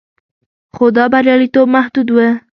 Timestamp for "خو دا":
0.75-1.05